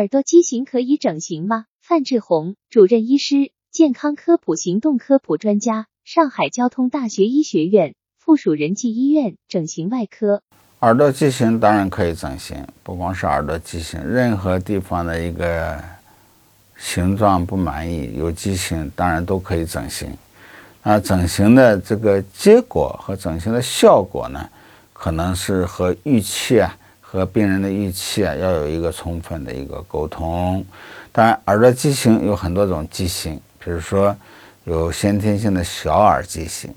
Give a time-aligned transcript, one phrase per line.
[0.00, 1.66] 耳朵畸形可以整形吗？
[1.82, 10.42] 范志红，主任医师，健康科普行动科普专家，上海交通大学医学院附属仁济医院整形外科。
[10.78, 15.78] 耳朵畸形当然可以整形，不光是耳朵畸形，任何地方的一个
[16.78, 20.08] 形状不满意有畸形，当然都可以整形。
[20.82, 24.48] 那整形的这个结果和整形的效果呢，
[24.94, 26.74] 可能是和预期啊。
[27.12, 30.64] 和病人的预期啊，要有一个充分的一个沟通。
[31.10, 34.16] 当然，耳朵畸形有很多种畸形，比如说
[34.62, 36.72] 有先天性的小耳畸形，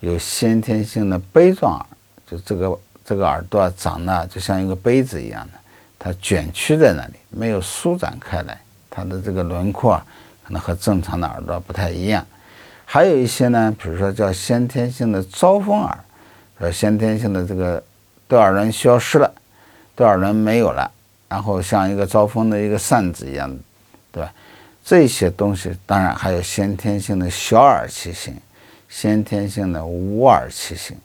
[0.00, 1.86] 有先天性的杯状耳，
[2.26, 5.52] 就这个这个耳朵长得就像一个杯子一样的，
[5.98, 8.60] 它卷曲在那里，没有舒展开来，
[8.90, 9.96] 它的这个轮廓
[10.44, 12.22] 可能和正常的耳朵不太一样。
[12.84, 15.98] 还有一些呢，比如说叫先天性的招风耳，
[16.58, 17.82] 呃，先天性的这个
[18.28, 19.32] 对耳轮消失了。
[19.94, 20.90] 对耳轮没有了，
[21.28, 23.54] 然后像一个招风的一个扇子一样，
[24.10, 24.32] 对吧？
[24.84, 28.36] 这些东西当然还有先天性的小耳畸形，
[28.88, 30.96] 先天性的无耳畸形。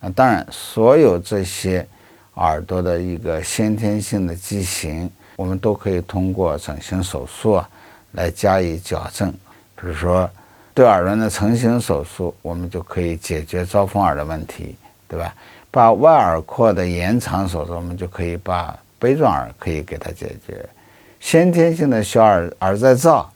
[0.00, 1.86] 那当然，所有这些
[2.34, 7.68] 耳朵的一个先天性的畸形，我们都可以通过整形手术啊
[8.12, 9.30] 来加以矫正。
[9.30, 10.28] 比如说，
[10.72, 14.76] 对耳轮的成型手术，我们就可以解决招风耳的问题，
[15.08, 15.34] 对吧？
[15.70, 20.66] 把外耳廓的延长手术，我们就可以把杯状耳可以给它解决。
[21.20, 23.30] 先天性的小耳耳再造，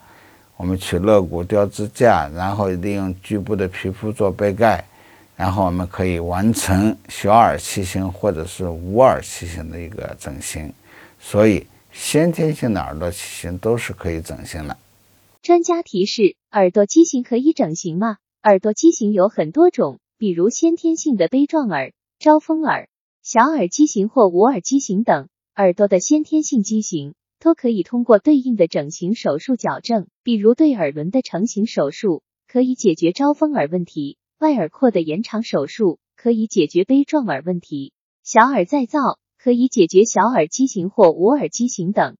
[0.56, 4.82] 我们取肋骨雕支架，然后利用局部的皮肤做杯盖，
[5.36, 10.72] 然后我们可以完成小耳畸形或者是无耳畸形的一个整形。
[11.18, 14.76] 所以，先天性的耳朵畸形都是可以整形的。
[15.42, 18.16] 专家提示：耳朵畸形可以整形吗？
[18.42, 21.94] 耳朵畸形有很多种，比如先天性的杯状耳。
[22.18, 22.90] 招风耳、
[23.22, 30.08] 小耳畸形或无耳畸形等耳朵的先天性畸形，都可以通过对应的整形手术矫正。
[30.22, 42.18] 比如对耳轮的成型手术，可以解决招风耳问题；外耳廓的延长手术，可以解决杯状耳问题；小耳再造，可以解决小耳畸形或无耳畸形等。